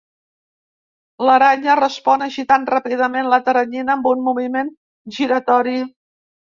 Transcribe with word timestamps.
L'aranya 1.29 1.75
respon 1.81 2.25
agitant 2.29 2.67
ràpidament 2.77 3.31
la 3.35 3.41
teranyina 3.51 3.97
amb 3.99 4.13
un 4.17 4.27
moviment 4.33 4.77
giratori. 5.21 5.81